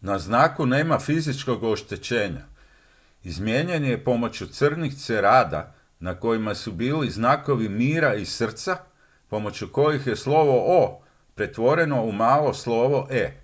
"na 0.00 0.18
znaku 0.18 0.66
nema 0.66 0.98
fizičkog 0.98 1.62
oštećenja; 1.62 2.44
izmijenjen 3.24 3.84
je 3.84 4.04
pomoću 4.04 4.46
crnih 4.46 4.94
cerada 4.98 5.74
na 6.00 6.20
kojima 6.20 6.54
su 6.54 6.72
bili 6.72 7.10
znakovi 7.10 7.68
mira 7.68 8.14
i 8.14 8.24
srca 8.26 8.76
pomoću 9.28 9.68
kojih 9.72 10.06
je 10.06 10.16
slovo 10.16 10.58
"o" 10.80 11.00
pretvoreno 11.34 12.02
u 12.02 12.12
malo 12.12 12.54
slovo 12.54 13.08
"e"". 13.10 13.40